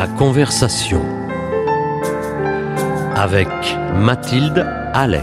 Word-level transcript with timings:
La 0.00 0.08
conversation 0.08 1.02
avec 3.14 3.48
Mathilde 3.96 4.66
Allais. 4.94 5.20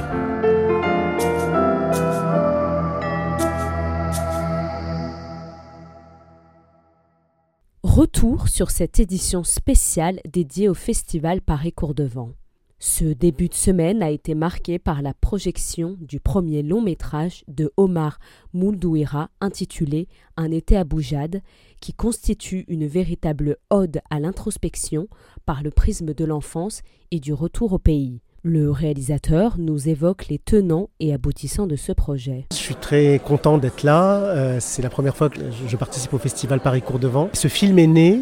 Retour 7.82 8.50
sur 8.50 8.70
cette 8.70 9.00
édition 9.00 9.44
spéciale 9.44 10.20
dédiée 10.32 10.70
au 10.70 10.76
festival 10.76 11.42
Paris 11.42 11.74
Cours 11.74 11.96
de 11.96 12.04
Vent. 12.04 12.34
Ce 12.80 13.06
début 13.06 13.50
de 13.50 13.56
semaine 13.56 14.04
a 14.04 14.12
été 14.12 14.36
marqué 14.36 14.78
par 14.78 15.02
la 15.02 15.16
projection 15.16 15.98
du 16.00 16.20
premier 16.20 16.62
long 16.62 16.80
métrage 16.80 17.44
de 17.48 17.74
Omar 17.76 18.20
Mouldouira 18.54 19.32
intitulé 19.42 20.08
Un 20.36 20.52
été 20.52 20.78
à 20.78 20.84
Boujade, 20.84 21.42
qui 21.82 21.94
constitue 21.94 22.66
une 22.68 22.86
véritable 22.86 23.58
ode 23.72 24.02
à 24.12 24.20
l'introspection 24.20 25.08
par 25.48 25.64
le 25.64 25.72
prisme 25.72 26.14
de 26.14 26.24
l'enfance 26.24 26.84
et 27.10 27.20
du 27.20 27.34
retour 27.34 27.74
au 27.74 27.80
pays. 27.80 28.22
Le 28.50 28.72
réalisateur 28.72 29.56
nous 29.58 29.90
évoque 29.90 30.28
les 30.30 30.40
tenants 30.40 30.88
et 31.02 31.14
aboutissants 31.14 31.68
de 31.68 31.76
ce 31.76 31.92
projet. 31.92 32.46
Je 32.54 32.56
suis 32.56 32.76
très 32.76 33.20
content 33.20 33.58
d'être 33.58 33.84
là. 33.84 34.20
Euh, 34.22 34.58
c'est 34.62 34.82
la 34.82 34.90
première 34.90 35.18
fois 35.18 35.28
que 35.28 35.42
je 35.68 35.76
participe 35.76 36.14
au 36.14 36.18
festival 36.18 36.62
Paris 36.62 36.82
Cours 36.82 37.00
de 37.00 37.10
Vent. 37.10 37.30
Ce 37.34 37.50
film 37.50 37.78
est 37.78 37.88
né 37.88 38.22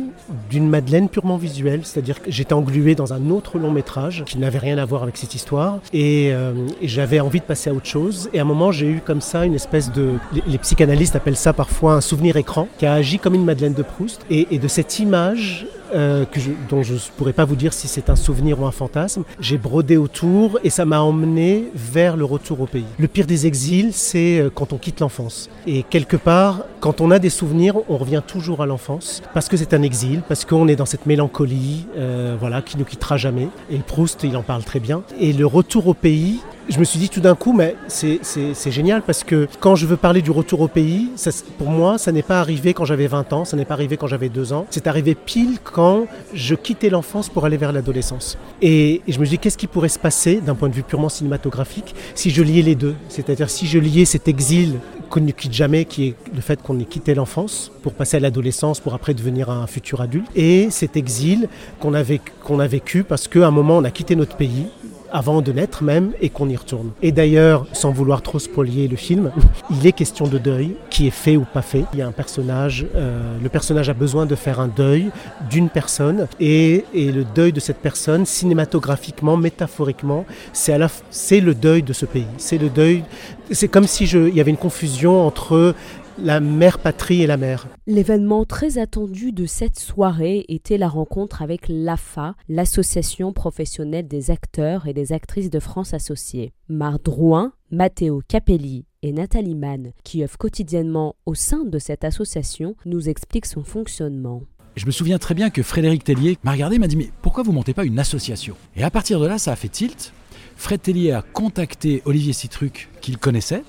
d'une 0.50 0.68
Madeleine 0.68 1.10
purement 1.10 1.38
visuelle, 1.38 1.82
c'est-à-dire 1.84 2.24
que 2.24 2.32
j'étais 2.32 2.54
englué 2.54 2.96
dans 2.96 3.14
un 3.14 3.30
autre 3.30 3.60
long 3.60 3.70
métrage 3.70 4.24
qui 4.26 4.40
n'avait 4.40 4.58
rien 4.58 4.80
à 4.80 4.86
voir 4.86 5.04
avec 5.04 5.16
cette 5.16 5.36
histoire 5.36 5.78
et, 5.94 6.34
euh, 6.34 6.54
j'avais 6.82 7.20
envie 7.20 7.40
de 7.40 7.46
passer 7.46 7.70
à 7.70 7.74
autre 7.74 7.86
chose. 7.86 8.32
Et 8.34 8.40
à 8.40 8.42
un 8.42 8.46
moment, 8.46 8.72
j'ai 8.72 8.90
eu 8.90 9.02
comme 9.06 9.22
ça 9.22 9.46
une 9.46 9.54
espèce 9.54 9.92
de. 9.92 10.14
Les, 10.48 10.58
psychanalystes 10.58 11.16
appellent 11.16 11.36
ça 11.36 11.54
parfois 11.54 11.94
un 11.94 12.02
souvenir 12.02 12.36
écran 12.36 12.68
qui 12.80 12.88
a 12.88 12.94
agi 12.94 13.20
comme 13.20 13.36
une 13.36 13.46
Madeleine 13.46 13.76
de 13.76 13.84
Proust. 13.84 14.26
Et 14.32 14.58
de 14.58 14.68
cette 14.68 14.98
image 14.98 15.68
euh, 15.96 16.26
que 16.26 16.40
je, 16.40 16.52
dont 16.70 16.84
je 16.84 16.94
ne 16.94 17.00
pourrais 17.18 17.34
pas 17.34 17.46
vous 17.46 17.56
dire 17.56 17.74
si 17.74 17.88
c'est 17.88 18.10
un 18.10 18.16
souvenir 18.16 18.60
ou 18.62 18.66
un 18.66 18.72
fantasme. 18.72 19.24
J'ai 19.40 19.58
brodé 19.58 19.98
autour 19.98 20.60
et 20.64 20.70
ça 20.70 20.86
m'a 20.86 21.02
emmené 21.02 21.70
vers 21.74 22.18
le 22.18 22.26
retour 22.26 22.62
au 22.62 22.66
pays. 22.66 22.86
Le 23.00 23.08
pire 23.08 23.26
des 23.26 23.48
exils, 23.48 23.94
c'est 23.94 24.40
euh, 24.40 24.50
quand 24.54 24.74
on 24.74 24.78
quitte 24.78 25.00
l'enfance. 25.00 25.50
Et 25.66 25.84
quelque 25.84 26.18
part, 26.18 26.64
quand 26.80 27.02
on 27.02 27.12
a 27.12 27.20
des 27.20 27.30
souvenirs, 27.30 27.76
on 27.90 27.98
revient 27.98 28.22
toujours 28.26 28.62
à 28.62 28.66
l'enfance 28.66 29.22
parce 29.34 29.48
que 29.48 29.58
c'est 29.58 29.74
un 29.74 29.82
exil, 29.82 30.22
parce 30.28 30.46
qu'on 30.46 30.68
est 30.68 30.76
dans 30.76 30.86
cette 30.86 31.06
mélancolie, 31.06 31.88
euh, 31.98 32.36
voilà, 32.40 32.62
qui 32.62 32.78
nous 32.78 32.86
quittera 32.86 33.18
jamais. 33.18 33.48
Et 33.72 33.78
Proust, 33.78 34.24
il 34.24 34.36
en 34.38 34.44
parle 34.44 34.64
très 34.64 34.80
bien. 34.80 35.04
Et 35.20 35.34
le 35.34 35.46
retour 35.46 35.88
au 35.88 35.94
pays, 35.94 36.40
je 36.70 36.80
me 36.80 36.84
suis 36.84 37.00
dit 37.00 37.10
tout 37.10 37.22
d'un 37.22 37.36
coup, 37.36 37.54
mais 37.54 37.76
c'est 37.88 38.72
génial 38.72 39.02
parce 39.02 39.24
que 39.24 39.48
quand 39.60 39.76
je 39.76 39.86
veux 39.86 39.98
parler 39.98 40.22
du 40.22 40.32
retour 40.32 40.62
au 40.62 40.68
pays, 40.68 41.10
pour 41.58 41.70
moi, 41.70 41.98
ça 41.98 42.12
n'est 42.12 42.24
pas 42.24 42.40
arrivé 42.40 42.74
quand 42.74 42.86
j'avais 42.86 43.08
20 43.08 43.34
ans, 43.34 43.46
ça 43.46 43.58
n'est 43.58 43.66
pas 43.66 43.74
arrivé 43.74 43.98
quand 43.98 44.08
j'avais 44.08 44.30
2 44.30 44.54
ans, 44.54 44.66
c'est 44.70 44.88
arrivé 44.88 45.16
pile 45.16 45.60
quand 45.64 46.06
je 46.34 46.56
quittais 46.56 46.90
l'enfance 46.90 47.30
pour 47.30 47.46
aller 47.46 47.58
vers 47.58 47.72
l'adolescence. 47.72 48.38
Et, 48.62 49.02
je 49.08 49.20
me 49.20 49.26
dis, 49.26 49.38
qu'est-ce 49.38 49.58
qui 49.58 49.68
pourrait 49.68 49.90
se 49.90 50.00
passer 50.00 50.42
d'un 50.42 50.56
point 50.56 50.70
de 50.70 50.74
vue 50.74 50.84
purement 50.84 51.10
cinématographique 51.10 51.96
si 52.16 52.30
je 52.30 52.42
liais 52.42 52.62
les 52.62 52.76
deux? 52.76 52.96
C'est-à-dire 53.10 53.50
si 53.50 53.68
je 53.68 53.80
liais 53.80 54.06
cet 54.06 54.28
exil 54.28 54.80
qu'on 55.10 55.22
ne 55.22 55.32
quitte 55.32 55.54
jamais, 55.54 55.86
qui 55.86 56.08
est 56.08 56.16
le 56.34 56.42
fait 56.42 56.62
qu'on 56.62 56.80
ait 56.80 56.86
quitté 56.86 57.14
l'enfance 57.14 57.72
pour 57.84 57.94
passer 57.94 58.18
à 58.18 58.20
l'adolescence, 58.20 58.80
pour 58.80 58.94
après 58.94 59.14
devenir 59.14 59.50
un 59.50 59.68
futur 59.68 60.02
adulte, 60.02 60.28
et 60.36 60.70
cet 60.72 60.98
exil 60.98 61.48
qu'on 61.80 61.94
a, 61.94 62.00
a 62.00 62.68
vécu 62.68 63.04
parce 63.04 63.28
qu'à 63.28 63.48
un 63.48 63.52
moment 63.52 63.78
on 63.78 63.84
a 63.84 63.92
quitté 63.92 64.16
notre 64.16 64.36
pays, 64.36 64.66
avant 65.12 65.42
de 65.42 65.52
naître 65.52 65.84
même 65.84 66.12
et 66.22 66.30
qu'on 66.30 66.50
y 66.50 66.56
retourne. 66.56 66.92
Et 67.02 67.12
d'ailleurs, 67.12 67.66
sans 67.74 67.92
vouloir 67.92 68.22
trop 68.22 68.40
spolier 68.40 68.88
le 68.88 68.96
film, 68.96 69.32
il 69.70 69.86
est 69.86 69.92
question 69.92 70.28
de 70.28 70.38
deuil 70.38 70.76
qui 70.90 71.08
est 71.08 71.12
fait 71.12 71.38
ou 71.38 71.46
pas 71.46 71.62
fait. 71.62 71.86
Il 71.94 72.00
y 72.00 72.02
a 72.02 72.08
un 72.08 72.12
personnage, 72.12 72.86
euh, 72.96 73.38
le 73.42 73.50
personnage 73.50 73.90
a 73.90 73.94
besoin 73.94 74.26
de 74.26 74.36
faire 74.36 74.60
un 74.60 74.68
deuil 74.68 75.10
d'une 75.50 75.70
personne 75.70 76.28
et, 76.40 76.86
et, 76.94 77.12
le 77.12 77.24
deuil 77.24 77.54
de 77.54 77.60
cette 77.60 77.78
personne, 77.78 78.26
cinématographiquement, 78.26 79.38
métaphoriquement, 79.38 80.26
c'est 80.54 81.40
le 81.40 81.54
deuil 81.54 81.84
de 81.84 81.94
ce 81.94 82.06
pays. 82.06 82.28
C'est 82.38 82.58
le 82.58 82.70
deuil. 82.70 83.04
C'est 83.52 83.68
comme 83.68 83.88
si 83.88 84.06
je, 84.08 84.28
il 84.28 84.36
y 84.36 84.42
avait 84.42 84.52
une 84.52 84.58
confusion 84.58 85.26
entre 85.26 85.76
la 86.18 86.40
mère 86.40 86.80
patrie 86.80 87.22
et 87.22 87.28
la 87.28 87.38
mère. 87.38 87.68
L'événement 87.88 88.46
très 88.46 88.78
attendu 88.78 89.32
de 89.32 89.46
cette 89.46 89.80
soirée 89.80 90.46
était 90.48 90.78
la 90.78 90.88
rencontre 90.88 91.42
avec 91.42 91.66
l'AFA, 91.68 92.36
l'association 92.50 93.34
professionnelle 93.34 94.08
des 94.08 94.32
acteurs 94.32 94.88
et 94.88 94.94
des 94.94 95.14
actrices 95.14 95.50
de 95.50 95.60
France 95.60 95.94
associés. 95.94 96.54
Marc 96.70 97.04
Drouin, 97.04 97.54
Matteo 97.72 98.22
Capelli 98.28 98.86
et 99.02 99.12
Nathalie 99.12 99.56
Mann, 99.56 99.92
qui 100.04 100.24
œuvrent 100.24 100.38
quotidiennement 100.38 101.16
au 101.26 101.36
sein 101.36 101.64
de 101.64 101.80
cette 101.80 102.04
association, 102.04 102.76
nous 102.86 103.10
expliquent 103.10 103.46
son 103.46 103.64
fonctionnement. 103.64 104.44
Je 104.76 104.86
me 104.86 104.92
souviens 104.92 105.20
très 105.20 105.36
bien 105.36 105.50
que 105.50 105.64
Frédéric 105.64 106.04
Tellier 106.04 106.38
m'a 106.44 106.52
regardé 106.52 106.76
et 106.76 106.80
m'a 106.80 106.88
dit 106.88 106.98
Mais 106.98 107.10
pourquoi 107.22 107.44
vous 107.44 107.54
montez 107.54 107.74
pas 107.74 107.86
une 107.86 108.00
association? 108.00 108.56
Et 108.76 108.84
à 108.84 108.90
partir 108.90 109.20
de 109.20 109.28
là, 109.28 109.38
ça 109.38 109.52
a 109.52 109.56
fait 109.56 109.70
tilt. 109.70 110.12
Fred 110.58 110.82
Tellier 110.82 111.12
a 111.12 111.22
contacté 111.22 112.02
Olivier 112.06 112.34
Citruc, 112.34 112.90
qu'il 113.02 113.18
connaissait, 113.18 113.64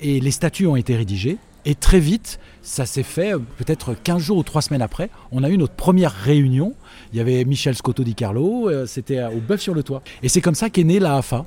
et 0.00 0.20
les 0.20 0.30
statuts 0.30 0.66
ont 0.66 0.76
été 0.76 0.96
rédigés. 0.96 1.38
Et 1.64 1.74
très 1.74 2.00
vite, 2.00 2.40
ça 2.62 2.86
s'est 2.86 3.04
fait, 3.04 3.32
peut-être 3.56 3.94
15 3.94 4.20
jours 4.20 4.38
ou 4.38 4.42
3 4.42 4.62
semaines 4.62 4.82
après, 4.82 5.10
on 5.30 5.44
a 5.44 5.50
eu 5.50 5.56
notre 5.56 5.74
première 5.74 6.12
réunion. 6.12 6.74
Il 7.12 7.18
y 7.18 7.20
avait 7.20 7.44
Michel 7.44 7.76
Scotto 7.76 8.02
Di 8.02 8.14
Carlo, 8.14 8.68
c'était 8.86 9.22
au 9.24 9.40
Bœuf 9.40 9.60
sur 9.60 9.74
le 9.74 9.82
Toit. 9.82 10.02
Et 10.22 10.28
c'est 10.28 10.40
comme 10.40 10.56
ça 10.56 10.70
qu'est 10.70 10.84
née 10.84 10.98
la 10.98 11.16
AFA, 11.16 11.44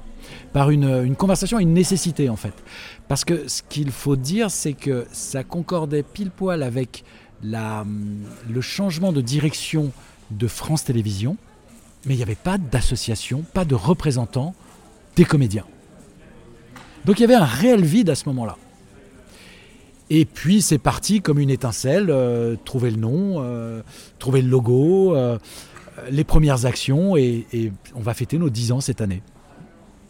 par 0.53 0.69
une, 0.69 1.15
conversation, 1.15 1.59
une 1.59 1.73
nécessité 1.73 2.29
en 2.29 2.35
fait. 2.35 2.53
Parce 3.07 3.25
que 3.25 3.47
ce 3.47 3.61
qu'il 3.67 3.91
faut 3.91 4.15
dire, 4.15 4.51
c'est 4.51 4.73
que 4.73 5.05
ça 5.11 5.43
concordait 5.43 6.03
pile 6.03 6.31
poil 6.31 6.63
avec 6.63 7.03
la, 7.43 7.85
le 8.49 8.61
changement 8.61 9.11
de 9.11 9.21
direction 9.21 9.91
de 10.31 10.47
France 10.47 10.85
Télévisions, 10.85 11.37
mais 12.05 12.13
il 12.13 12.17
n'y 12.17 12.23
avait 12.23 12.35
pas 12.35 12.57
d'association, 12.57 13.43
pas 13.53 13.65
de 13.65 13.75
représentants 13.75 14.55
des 15.15 15.25
comédiens. 15.25 15.65
Donc 17.05 17.19
il 17.19 17.21
y 17.21 17.25
avait 17.25 17.35
un 17.35 17.45
réel 17.45 17.83
vide 17.83 18.09
à 18.09 18.15
ce 18.15 18.27
moment-là. 18.29 18.57
Et 20.09 20.25
puis 20.25 20.61
c'est 20.61 20.77
parti 20.77 21.21
comme 21.21 21.39
une 21.39 21.49
étincelle, 21.49 22.07
euh, 22.09 22.55
trouver 22.63 22.91
le 22.91 22.97
nom, 22.97 23.35
euh, 23.37 23.81
trouver 24.19 24.41
le 24.41 24.49
logo, 24.49 25.15
euh, 25.15 25.37
les 26.11 26.23
premières 26.23 26.65
actions, 26.65 27.17
et, 27.17 27.45
et, 27.53 27.71
on 27.95 28.01
va 28.01 28.13
fêter 28.13 28.37
nos 28.37 28.49
10 28.49 28.71
ans 28.71 28.81
cette 28.81 29.01
année. 29.01 29.23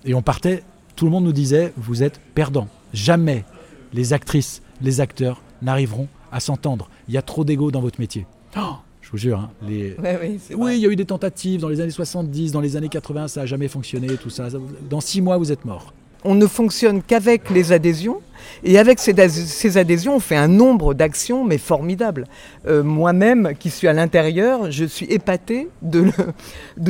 Et 0.04 0.14
on 0.14 0.22
partait, 0.22 0.64
tout 0.96 1.06
le 1.06 1.12
monde 1.12 1.24
nous 1.24 1.32
disait, 1.32 1.74
vous 1.78 2.04
êtes 2.04 2.20
perdants. 2.34 2.68
Jamais 2.94 3.46
les 3.94 4.14
actrices, 4.14 4.62
les 4.82 5.00
acteurs 5.00 5.42
n'arriveront 5.62 6.08
à 6.32 6.40
s'entendre. 6.40 6.90
Il 7.08 7.14
y 7.14 7.18
a 7.18 7.22
trop 7.22 7.46
d'ego 7.46 7.72
dans 7.72 7.82
votre 7.82 8.00
métier. 8.00 8.26
Oh, 8.58 8.76
je 9.02 9.12
vous 9.12 9.18
jure. 9.18 9.40
Hein, 9.40 9.52
les... 9.66 9.96
ouais, 9.96 10.20
oui, 10.22 10.56
oui 10.56 10.76
il 10.76 10.82
y 10.82 10.86
a 10.86 10.90
eu 10.90 10.96
des 10.96 11.06
tentatives 11.06 11.62
dans 11.62 11.70
les 11.70 11.80
années 11.80 11.92
70, 11.92 12.52
dans 12.52 12.60
les 12.60 12.76
années 12.76 12.90
80, 12.90 13.30
ça 13.30 13.42
n'a 13.42 13.46
jamais 13.46 13.70
fonctionné, 13.70 14.08
tout 14.18 14.30
ça. 14.30 14.50
Dans 14.90 15.00
six 15.00 15.22
mois, 15.22 15.38
vous 15.38 15.52
êtes 15.52 15.64
mort. 15.64 15.94
On 16.26 16.34
ne 16.34 16.48
fonctionne 16.48 17.04
qu'avec 17.04 17.52
les 17.52 17.72
adhésions. 17.72 18.20
Et 18.64 18.80
avec 18.80 19.00
ces, 19.00 19.78
adhésions, 19.78 20.16
on 20.16 20.20
fait 20.20 20.36
un 20.36 20.48
nombre 20.48 20.94
d'actions, 20.94 21.44
mais 21.44 21.58
formidables. 21.58 22.26
Euh, 22.68 22.84
Moi-même, 22.84 23.54
qui 23.60 23.70
suis 23.70 23.88
à 23.88 23.94
l'intérieur, 23.94 24.72
je 24.72 24.86
suis 24.86 25.06
épatée 25.08 25.70
de, 25.82 26.12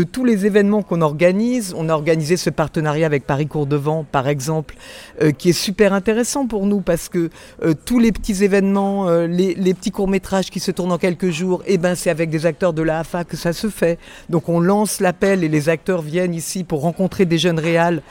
tous 0.04 0.24
les 0.24 0.46
événements 0.46 0.84
qu'on 0.84 1.02
organise. 1.02 1.74
On 1.78 1.90
a 1.90 1.94
organisé 1.94 2.38
ce 2.38 2.50
partenariat 2.50 3.06
avec 3.06 3.26
Paris 3.26 3.48
Cours 3.48 3.68
de 3.68 3.76
Vent, 3.76 4.06
par 4.10 4.28
exemple, 4.28 4.76
euh, 5.22 5.32
qui 5.32 5.50
est 5.50 5.54
super 5.54 5.94
intéressant 5.94 6.48
pour 6.48 6.66
nous 6.66 6.82
parce 6.82 7.10
que 7.10 7.30
euh, 7.64 7.74
tous 7.86 8.00
les 8.00 8.12
petits 8.12 8.44
événements, 8.44 9.10
les, 9.10 9.54
les, 9.56 9.74
petits 9.74 9.92
courts-métrages 9.92 10.50
qui 10.50 10.60
se 10.60 10.72
tournent 10.72 10.94
en 10.94 10.98
quelques 10.98 11.30
jours, 11.30 11.62
eh 11.68 11.78
ben, 11.78 11.96
c'est 11.96 12.10
avec 12.10 12.30
des 12.30 12.46
acteurs 12.46 12.74
de 12.74 12.82
la 12.82 13.00
AFA 13.00 13.24
que 13.26 13.36
ça 13.38 13.54
se 13.54 13.70
fait. 13.70 14.00
Donc 14.30 14.50
on 14.50 14.60
lance 14.60 15.02
l'appel 15.02 15.44
et 15.44 15.50
les 15.50 15.70
acteurs 15.70 16.02
viennent 16.02 16.34
ici 16.34 16.64
pour 16.64 16.82
rencontrer 16.82 17.26
des 17.26 17.38
jeunes 17.38 17.60
réals. 17.60 18.02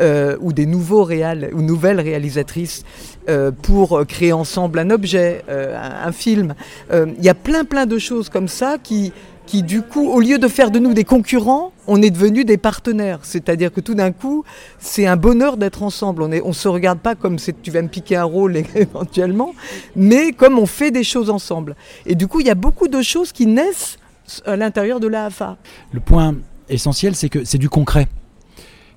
Euh, 0.00 0.38
ou 0.40 0.54
des 0.54 0.64
nouveaux 0.64 1.04
réals 1.04 1.50
ou 1.52 1.60
nouvelles 1.60 2.00
réalisatrices 2.00 2.82
euh, 3.28 3.50
pour 3.50 4.06
créer 4.06 4.32
ensemble 4.32 4.78
un 4.78 4.88
objet, 4.88 5.44
euh, 5.50 5.76
un, 5.78 6.12
film. 6.12 6.54
Il 6.90 7.22
y 7.22 7.28
a 7.28 7.34
plein 7.34 7.66
plein 7.66 7.84
de 7.84 7.98
choses 7.98 8.30
comme 8.30 8.48
ça 8.48 8.78
qui, 8.82 9.12
qui 9.44 9.62
du 9.62 9.82
coup, 9.82 10.08
au 10.08 10.18
lieu 10.20 10.38
de 10.38 10.48
faire 10.48 10.70
de 10.70 10.78
nous 10.78 10.94
des 10.94 11.04
concurrents, 11.04 11.72
on 11.86 12.00
est 12.00 12.08
devenus 12.08 12.46
des 12.46 12.56
partenaires. 12.56 13.18
C'est-à-dire 13.20 13.70
que 13.70 13.82
tout 13.82 13.92
d'un 13.92 14.12
coup, 14.12 14.44
c'est 14.78 15.06
un 15.06 15.16
bonheur 15.18 15.58
d'être 15.58 15.82
ensemble. 15.82 16.22
On 16.22 16.28
ne 16.28 16.52
se 16.52 16.68
regarde 16.68 17.00
pas 17.00 17.14
comme 17.14 17.36
tu 17.36 17.70
vas 17.70 17.82
me 17.82 17.88
piquer 17.88 18.16
un 18.16 18.24
rôle 18.24 18.56
éventuellement, 18.74 19.54
mais 19.94 20.32
comme 20.32 20.58
on 20.58 20.66
fait 20.66 20.90
des 20.90 21.04
choses 21.04 21.28
ensemble. 21.28 21.76
Et 22.06 22.14
du 22.14 22.28
coup, 22.28 22.40
il 22.40 22.46
y 22.46 22.50
a 22.50 22.54
beaucoup 22.54 22.88
de 22.88 23.02
choses 23.02 23.30
qui 23.30 23.44
naissent 23.44 23.98
à 24.46 24.56
l'intérieur 24.56 25.00
de 25.00 25.08
l'AFA. 25.08 25.58
Le 25.92 26.00
point 26.00 26.34
essentiel, 26.70 27.14
c'est 27.14 27.28
que 27.28 27.44
c'est 27.44 27.58
du 27.58 27.68
concret. 27.68 28.08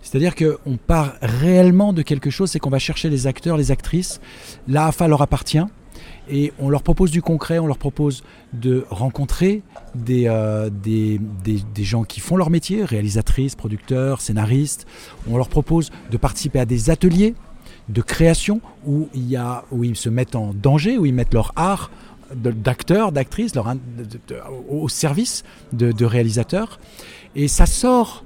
C'est-à-dire 0.05 0.35
qu'on 0.35 0.77
part 0.77 1.15
réellement 1.21 1.91
de 1.91 2.03
quelque 2.03 2.29
chose, 2.29 2.51
c'est 2.51 2.59
qu'on 2.59 2.69
va 2.69 2.77
chercher 2.77 3.09
les 3.09 3.25
acteurs, 3.25 3.57
les 3.57 3.71
actrices. 3.71 4.21
L'AFA 4.67 5.07
leur 5.07 5.23
appartient 5.23 5.65
et 6.29 6.53
on 6.59 6.69
leur 6.69 6.83
propose 6.83 7.09
du 7.09 7.23
concret, 7.23 7.57
on 7.57 7.65
leur 7.65 7.79
propose 7.79 8.23
de 8.53 8.85
rencontrer 8.91 9.63
des, 9.95 10.27
euh, 10.27 10.69
des, 10.69 11.19
des, 11.43 11.59
des, 11.73 11.83
gens 11.83 12.03
qui 12.03 12.19
font 12.19 12.37
leur 12.37 12.51
métier, 12.51 12.85
réalisatrices, 12.85 13.55
producteurs, 13.55 14.21
scénaristes. 14.21 14.85
On 15.27 15.37
leur 15.37 15.49
propose 15.49 15.89
de 16.11 16.17
participer 16.17 16.59
à 16.59 16.65
des 16.65 16.91
ateliers 16.91 17.33
de 17.89 18.01
création 18.01 18.61
où, 18.85 19.09
il 19.15 19.27
y 19.27 19.35
a, 19.35 19.65
où 19.71 19.83
ils 19.83 19.95
se 19.95 20.09
mettent 20.09 20.35
en 20.35 20.53
danger, 20.53 20.99
où 20.99 21.07
ils 21.07 21.13
mettent 21.13 21.33
leur 21.33 21.51
art 21.55 21.89
d'acteurs, 22.33 23.11
d'actrices, 23.11 23.53
au 24.69 24.87
service 24.87 25.43
de, 25.73 26.05
réalisateurs. 26.05 26.79
Et 27.35 27.47
ça 27.47 27.65
sort 27.65 28.23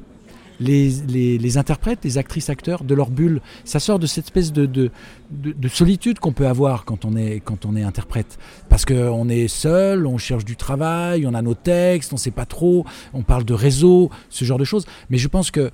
les, 0.59 0.89
les, 1.37 1.57
interprètes, 1.57 1.99
les 2.03 2.17
actrices, 2.17 2.49
acteurs 2.49 2.83
de 2.83 2.93
leur 2.93 3.09
bulle. 3.09 3.41
Ça 3.63 3.79
sort 3.79 3.99
de 3.99 4.07
cette 4.07 4.25
espèce 4.25 4.51
de, 4.51 4.65
de, 4.65 4.91
de 5.31 5.67
solitude 5.67 6.19
qu'on 6.19 6.33
peut 6.33 6.47
avoir 6.47 6.85
quand 6.85 7.05
on 7.05 7.15
est, 7.15 7.39
quand 7.39 7.65
on 7.65 7.75
est 7.75 7.83
interprète. 7.83 8.37
Parce 8.67 8.85
qu'on 8.85 9.29
est 9.29 9.47
seul, 9.47 10.05
on 10.05 10.17
cherche 10.17 10.45
du 10.45 10.55
travail, 10.55 11.25
on 11.25 11.33
a 11.33 11.41
nos 11.41 11.55
textes, 11.55 12.13
on 12.13 12.17
ne 12.17 12.19
sait 12.19 12.31
pas 12.31 12.45
trop, 12.45 12.85
on 13.13 13.23
parle 13.23 13.45
de 13.45 13.53
réseau, 13.53 14.09
ce 14.29 14.45
genre 14.45 14.59
de 14.59 14.65
choses. 14.65 14.85
Mais 15.09 15.17
je 15.17 15.27
pense 15.27 15.51
que 15.51 15.71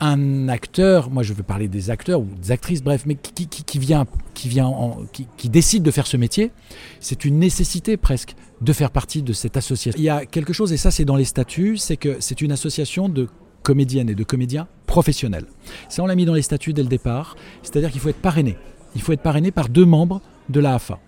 un 0.00 0.48
acteur, 0.48 1.10
moi 1.10 1.22
je 1.22 1.32
veux 1.32 1.42
parler 1.42 1.68
des 1.68 1.90
acteurs 1.90 2.20
ou 2.20 2.28
des 2.40 2.52
actrices, 2.52 2.82
bref, 2.82 3.02
mais 3.06 3.16
qui, 3.16 3.48
qui, 3.48 3.78
vient, 3.78 4.06
qui, 4.34 4.48
vient 4.48 4.72
qui, 5.12 5.48
décide 5.48 5.82
de 5.82 5.90
faire 5.90 6.06
ce 6.06 6.16
métier, 6.16 6.52
c'est 7.00 7.24
une 7.24 7.38
nécessité 7.38 7.96
presque 7.96 8.34
de 8.60 8.72
faire 8.72 8.90
partie 8.90 9.22
de 9.22 9.32
cette 9.32 9.56
association. 9.56 9.98
Il 9.98 10.04
y 10.04 10.08
a 10.08 10.24
quelque 10.24 10.52
chose, 10.52 10.72
et 10.72 10.76
ça 10.76 10.90
c'est 10.90 11.04
dans 11.04 11.16
les 11.16 11.24
statuts, 11.24 11.78
c'est 11.78 11.96
que 11.96 12.16
c'est 12.20 12.40
une 12.40 12.52
association 12.52 13.08
de 13.08 13.28
comédiennes 13.68 14.08
et 14.08 14.14
de 14.14 14.24
comédiens 14.24 14.66
professionnels. 14.86 15.44
Ça 15.90 16.02
on 16.02 16.06
l'a 16.06 16.14
mis 16.14 16.24
dans 16.24 16.32
les 16.32 16.40
statuts 16.40 16.72
dès 16.72 16.82
le 16.82 16.88
départ, 16.88 17.36
c'est-à-dire 17.62 17.90
qu'il 17.90 18.00
faut 18.00 18.08
être 18.08 18.16
parrainé. 18.22 18.56
Il 18.94 19.02
faut 19.02 19.12
être 19.12 19.20
parrainé 19.20 19.50
par 19.50 19.68
deux 19.68 19.84
membres 19.84 20.22
de 20.48 20.58
la 20.58 20.76
AFA 20.76 20.98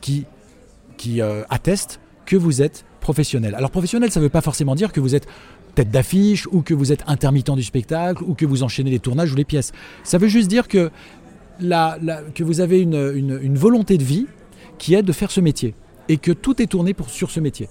qui, 0.00 0.24
euh, 1.20 1.42
attestent 1.50 2.00
que 2.24 2.34
vous 2.34 2.62
êtes 2.62 2.86
professionnel. 3.00 3.54
Alors 3.54 3.70
professionnel, 3.70 4.10
ça 4.10 4.20
ne 4.20 4.24
veut 4.24 4.30
pas 4.30 4.40
forcément 4.40 4.74
dire 4.74 4.90
que 4.90 5.00
vous 5.00 5.14
êtes 5.14 5.28
tête 5.74 5.90
d'affiche 5.90 6.46
ou 6.50 6.62
que 6.62 6.72
vous 6.72 6.92
êtes 6.92 7.04
intermittent 7.06 7.54
du 7.54 7.62
spectacle 7.62 8.24
ou 8.24 8.32
que 8.32 8.46
vous 8.46 8.62
enchaînez 8.62 8.90
les 8.90 9.00
tournages 9.00 9.30
ou 9.34 9.36
les 9.36 9.44
pièces. 9.44 9.72
Ça 10.02 10.16
veut 10.16 10.28
juste 10.28 10.48
dire 10.48 10.66
que, 10.66 10.90
que 11.60 12.42
vous 12.42 12.60
avez 12.60 12.80
une, 12.80 13.58
volonté 13.58 13.98
de 13.98 14.02
vie 14.02 14.26
qui 14.78 14.94
est 14.94 15.02
de 15.02 15.12
faire 15.12 15.30
ce 15.30 15.42
métier 15.42 15.74
et 16.08 16.16
que 16.16 16.32
tout 16.32 16.62
est 16.62 16.68
tourné 16.68 16.96
sur 17.06 17.30
ce 17.30 17.40
métier 17.40 17.68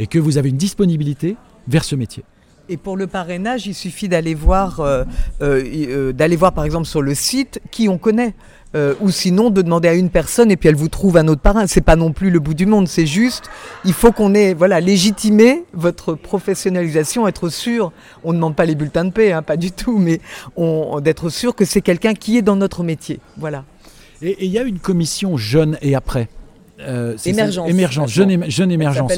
et 0.00 0.08
que 0.08 0.18
vous 0.18 0.38
avez 0.38 0.48
une 0.48 0.56
disponibilité 0.56 1.36
vers 1.68 1.84
ce 1.84 1.94
métier. 1.94 2.24
Et 2.72 2.76
pour 2.76 2.96
le 2.96 3.08
parrainage, 3.08 3.66
il 3.66 3.74
suffit 3.74 4.08
d'aller 4.08 4.34
voir, 4.34 4.78
euh, 4.78 5.02
euh, 5.42 5.60
euh, 5.88 6.12
d'aller 6.12 6.36
voir 6.36 6.52
par 6.52 6.64
exemple 6.64 6.86
sur 6.86 7.02
le 7.02 7.16
site 7.16 7.60
qui 7.72 7.88
on 7.88 7.98
connaît. 7.98 8.32
ou 9.00 9.10
sinon 9.10 9.50
de 9.50 9.62
demander 9.62 9.88
à 9.88 9.94
une 9.94 10.10
personne 10.10 10.52
et 10.52 10.56
puis 10.56 10.68
elle 10.68 10.76
vous 10.76 10.86
trouve 10.88 11.16
un 11.16 11.26
autre 11.26 11.40
parrain. 11.40 11.66
C'est 11.66 11.80
pas 11.80 11.96
non 11.96 12.12
plus 12.12 12.30
le 12.30 12.38
bout 12.38 12.54
du 12.54 12.66
monde, 12.66 12.86
c'est 12.86 13.04
juste, 13.04 13.50
il 13.84 13.92
faut 13.92 14.12
qu'on 14.12 14.32
ait 14.32 14.54
voilà 14.54 14.78
légitimé 14.78 15.64
votre 15.72 16.14
professionnalisation, 16.14 17.26
être 17.26 17.48
sûr. 17.48 17.90
On 18.22 18.30
ne 18.30 18.36
demande 18.36 18.54
pas 18.54 18.66
les 18.66 18.76
bulletins 18.76 19.04
de 19.04 19.10
paix, 19.10 19.32
hein, 19.32 19.42
pas 19.42 19.56
du 19.56 19.72
tout, 19.72 19.98
mais 19.98 20.20
d'être 21.02 21.30
sûr 21.30 21.56
que 21.56 21.64
c'est 21.64 21.80
quelqu'un 21.80 22.14
qui 22.14 22.38
est 22.38 22.42
dans 22.42 22.54
notre 22.54 22.84
métier. 22.84 23.18
Voilà. 23.38 23.64
Et 24.22 24.36
il 24.44 24.52
y 24.52 24.58
a 24.60 24.62
une 24.62 24.78
commission 24.78 25.36
jeune 25.36 25.76
et 25.82 25.96
après. 25.96 26.28
émergence. 26.78 27.68
émergence, 27.68 28.10
jeune, 28.12 28.48
jeune 28.48 28.70
émergence. 28.70 29.10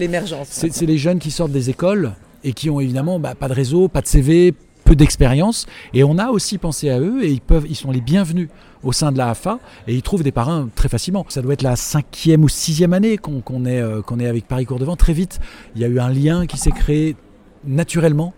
C'est 0.48 0.86
les 0.86 0.96
jeunes 0.96 1.18
qui 1.18 1.30
sortent 1.30 1.52
des 1.52 1.68
écoles 1.68 2.12
et 2.44 2.52
qui 2.52 2.70
ont 2.70 2.80
évidemment 2.80 3.18
bah, 3.18 3.34
pas 3.34 3.48
de 3.48 3.54
réseau, 3.54 3.88
pas 3.88 4.00
de 4.00 4.06
CV, 4.06 4.54
peu 4.84 4.96
d'expérience. 4.96 5.66
Et 5.94 6.04
on 6.04 6.18
a 6.18 6.30
aussi 6.30 6.58
pensé 6.58 6.90
à 6.90 7.00
eux 7.00 7.24
et 7.24 7.30
ils, 7.30 7.40
peuvent, 7.40 7.66
ils 7.68 7.76
sont 7.76 7.90
les 7.90 8.00
bienvenus 8.00 8.48
au 8.82 8.92
sein 8.92 9.12
de 9.12 9.18
la 9.18 9.30
AFA 9.30 9.58
et 9.86 9.94
ils 9.94 10.02
trouvent 10.02 10.22
des 10.22 10.32
parrains 10.32 10.68
très 10.74 10.88
facilement. 10.88 11.24
Ça 11.28 11.42
doit 11.42 11.54
être 11.54 11.62
la 11.62 11.76
cinquième 11.76 12.44
ou 12.44 12.48
sixième 12.48 12.92
année 12.92 13.16
qu'on 13.18 13.64
est, 13.64 13.80
euh, 13.80 14.02
est 14.20 14.26
avec 14.26 14.46
Paris 14.46 14.66
Cours 14.66 14.78
Devant. 14.78 14.96
Très 14.96 15.12
vite, 15.12 15.40
il 15.74 15.82
y 15.82 15.84
a 15.84 15.88
eu 15.88 16.00
un 16.00 16.10
lien 16.10 16.46
qui 16.46 16.58
s'est 16.58 16.72
créé 16.72 17.16
naturellement 17.64 18.34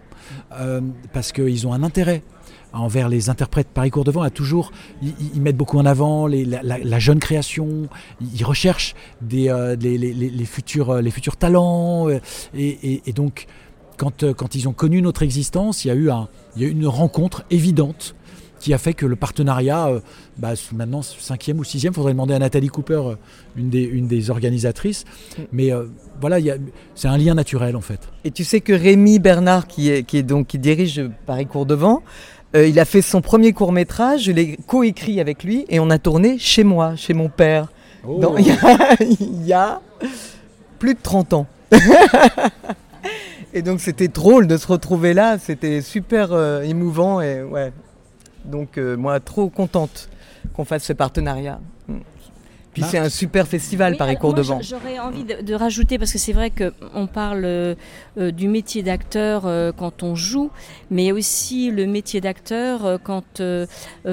euh, 0.58 0.80
parce 1.12 1.32
qu'ils 1.32 1.66
ont 1.66 1.72
un 1.72 1.82
intérêt 1.82 2.22
envers 2.72 3.08
les 3.08 3.30
interprètes 3.30 3.68
Paris 3.72 3.90
Cours 3.90 4.02
Devant 4.02 4.22
a 4.22 4.30
toujours 4.30 4.72
ils, 5.00 5.40
mettent 5.40 5.56
beaucoup 5.56 5.78
en 5.78 5.86
avant 5.86 6.26
la, 6.26 6.98
jeune 6.98 7.20
création 7.20 7.88
ils 8.20 8.44
recherchent 8.44 8.96
euh, 9.32 9.76
les, 9.76 10.44
futurs 10.44 11.36
talents 11.38 12.08
et 12.52 13.12
donc 13.14 13.46
euh, 14.22 14.34
quand, 14.34 14.54
ils 14.54 14.68
ont 14.68 14.72
connu 14.72 15.02
notre 15.02 15.22
existence, 15.22 15.84
il 15.84 15.88
y 15.88 15.90
a 15.90 15.94
eu, 15.94 16.10
un, 16.10 16.28
une 16.56 16.86
rencontre 16.86 17.44
évidente 17.50 18.14
qui 18.60 18.72
a 18.72 18.78
fait 18.78 18.94
que 18.94 19.04
le 19.04 19.16
partenariat, 19.16 19.88
euh, 19.88 20.00
bah, 20.38 20.52
maintenant 20.72 21.02
cinquième 21.02 21.58
ou 21.58 21.64
sixième, 21.64 21.92
il 21.92 21.96
faudrait 21.96 22.12
demander 22.12 22.34
à 22.34 22.38
Nathalie 22.38 22.68
Cooper, 22.68 22.94
euh, 22.94 23.14
une, 23.56 23.68
des, 23.68 23.82
une 23.82 24.06
des 24.06 24.30
organisatrices. 24.30 25.04
Mais 25.52 25.70
voilà, 26.20 26.38
c'est 26.94 27.08
un 27.08 27.18
lien 27.18 27.34
naturel 27.34 27.76
en 27.76 27.80
fait. 27.80 28.00
Et 28.24 28.30
tu 28.30 28.44
sais 28.44 28.60
que 28.60 28.72
Rémi 28.72 29.18
Bernard, 29.18 29.66
qui, 29.66 29.90
est, 29.90 30.02
qui, 30.02 30.16
est 30.16 30.22
donc, 30.22 30.46
qui 30.46 30.58
dirige 30.58 31.02
Paris 31.26 31.46
Cours 31.46 31.66
Devant, 31.66 32.02
il 32.54 32.78
a 32.78 32.84
fait 32.84 33.02
son 33.02 33.20
premier 33.20 33.52
court 33.52 33.72
métrage, 33.72 34.24
je 34.24 34.32
l'ai 34.32 34.56
coécrit 34.68 35.20
avec 35.20 35.42
lui 35.42 35.64
et 35.68 35.80
on 35.80 35.90
a 35.90 35.98
tourné 35.98 36.38
chez 36.38 36.62
moi, 36.62 36.94
chez 36.94 37.12
mon 37.12 37.28
père. 37.28 37.66
Oh. 38.06 38.36
il, 39.00 39.44
y 39.44 39.52
a, 39.52 39.80
plus 40.78 40.94
de 40.94 41.00
30 41.02 41.32
ans. 41.32 41.46
Et 43.56 43.62
donc 43.62 43.80
c'était 43.80 44.08
drôle 44.08 44.48
de 44.48 44.56
se 44.56 44.66
retrouver 44.66 45.14
là, 45.14 45.38
c'était 45.38 45.80
super 45.80 46.32
euh, 46.32 46.62
émouvant 46.62 47.20
et 47.20 47.40
ouais. 47.40 47.72
Donc 48.44 48.78
euh, 48.78 48.96
moi 48.96 49.20
trop 49.20 49.48
contente 49.48 50.08
qu'on 50.54 50.64
fasse 50.64 50.82
ce 50.82 50.92
partenariat. 50.92 51.60
Puis 52.74 52.82
c'est 52.82 52.98
un 52.98 53.08
super 53.08 53.46
festival 53.48 53.96
Paris 53.96 54.16
Cours 54.16 54.34
devant. 54.34 54.60
J'aurais 54.60 54.98
envie 54.98 55.24
de, 55.24 55.54
rajouter 55.54 55.98
parce 55.98 56.12
que 56.12 56.18
c'est 56.18 56.32
vrai 56.32 56.50
qu'on 56.50 57.06
parle 57.06 57.44
euh, 57.44 57.74
du 58.16 58.48
métier 58.48 58.82
d'acteur 58.82 59.42
quand 59.76 60.02
on 60.02 60.14
joue, 60.14 60.50
mais 60.90 61.12
aussi 61.12 61.70
le 61.70 61.86
métier 61.86 62.20
d'acteur 62.20 62.98
quand 63.02 63.42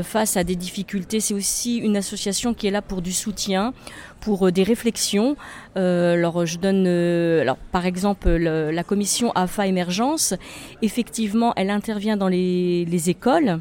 face 0.03 0.37
à 0.37 0.43
des 0.43 0.55
difficultés. 0.55 1.19
C'est 1.19 1.33
aussi 1.33 1.77
une 1.77 1.97
association 1.97 2.53
qui 2.53 2.67
est 2.67 2.71
là 2.71 2.81
pour 2.81 3.01
du 3.01 3.11
soutien, 3.11 3.73
pour 4.21 4.47
euh, 4.47 4.51
des 4.51 4.63
réflexions. 4.63 5.35
Euh, 5.75 6.13
alors, 6.13 6.45
je 6.45 6.57
donne, 6.57 6.85
euh, 6.87 7.41
alors, 7.41 7.57
par 7.57 7.85
exemple, 7.85 8.29
la 8.29 8.83
commission 8.83 9.31
AFA 9.33 9.67
Émergence, 9.67 10.33
effectivement, 10.81 11.53
elle 11.57 11.69
intervient 11.69 12.15
dans 12.15 12.29
les, 12.29 12.85
les 12.85 13.09
écoles 13.09 13.59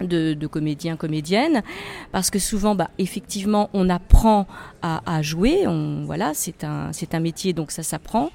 de, 0.00 0.46
comédiens, 0.46 0.96
comédiennes, 0.96 1.62
parce 2.12 2.30
que 2.30 2.38
souvent, 2.38 2.74
bah, 2.74 2.90
effectivement, 2.98 3.70
on 3.72 3.88
apprend 3.88 4.46
à, 4.82 5.22
jouer, 5.22 5.64
voilà, 6.04 6.32
c'est 6.34 6.62
un, 6.62 6.92
c'est 6.92 7.14
un 7.14 7.20
métier, 7.20 7.54
donc 7.54 7.70
ça 7.70 7.82
s'apprend, 7.82 8.30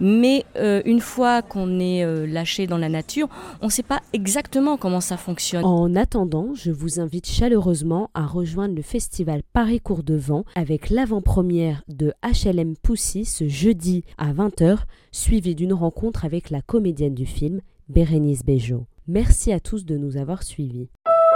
mais 0.00 0.46
euh, 0.56 0.80
une 0.86 1.00
fois 1.00 1.42
qu'on 1.42 1.78
est 1.78 2.04
euh, 2.04 2.26
lâché 2.26 2.66
dans 2.66 2.78
la 2.78 2.88
nature, 2.88 3.28
on 3.60 3.66
ne 3.66 3.70
sait 3.70 3.82
pas 3.82 4.00
exactement 4.14 4.78
comment 4.78 5.02
ça 5.02 5.18
fonctionne. 5.18 5.64
En 5.64 5.94
attendant, 5.96 6.54
je 6.54 6.70
vous 6.70 7.00
invite 7.00 7.28
chaleureusement 7.28 8.10
à 8.14 8.24
rejoindre 8.24 8.74
le 8.74 8.82
festival 8.82 9.42
Paris 9.52 9.80
Cours 9.80 10.02
de 10.02 10.14
Vent 10.14 10.44
avec 10.54 10.88
l'avant-première 10.88 11.82
de 11.88 12.14
HLM 12.22 12.76
Poussy 12.76 13.26
ce 13.26 13.48
jeudi 13.48 14.04
à 14.16 14.32
20h, 14.32 14.78
suivi 15.12 15.54
d'une 15.54 15.74
rencontre 15.74 16.24
avec 16.24 16.50
la 16.50 16.62
comédienne 16.62 17.14
du 17.14 17.26
film, 17.26 17.60
Bérénice 17.88 18.44
Bejo. 18.44 18.86
Merci 19.06 19.52
à 19.52 19.60
tous 19.60 19.84
de 19.84 19.96
nous 19.96 20.16
avoir 20.16 20.42
suivis. 20.42 20.88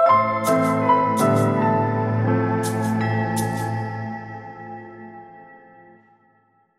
Thank 0.07 0.99
you. 0.99 1.04